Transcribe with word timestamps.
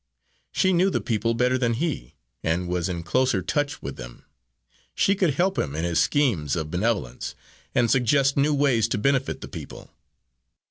She 0.51 0.73
knew 0.73 0.89
the 0.89 0.99
people 0.99 1.35
better 1.35 1.59
than 1.59 1.75
he, 1.75 2.15
and 2.43 2.67
was 2.67 2.89
in 2.89 3.03
closer 3.03 3.43
touch 3.43 3.83
with 3.83 3.97
them; 3.97 4.25
she 4.95 5.13
could 5.13 5.35
help 5.35 5.59
him 5.59 5.75
in 5.75 5.83
his 5.83 5.99
schemes 5.99 6.55
of 6.55 6.71
benevolence, 6.71 7.35
and 7.75 7.91
suggest 7.91 8.35
new 8.35 8.51
ways 8.55 8.87
to 8.87 8.97
benefit 8.97 9.41
the 9.41 9.47
people. 9.47 9.91